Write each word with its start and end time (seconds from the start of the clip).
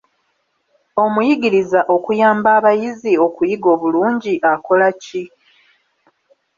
Omuyigiriza 1.03 1.79
okuyamba 1.95 2.49
abayizi 2.57 3.11
okuyiga 3.25 3.67
obulungi, 3.75 4.33
akola 4.53 4.87
ki? 5.01 5.23